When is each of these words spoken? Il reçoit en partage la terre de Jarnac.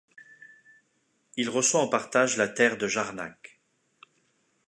Il 1.37 1.47
reçoit 1.51 1.79
en 1.81 1.87
partage 1.87 2.35
la 2.35 2.47
terre 2.47 2.75
de 2.79 2.87
Jarnac. 2.87 3.59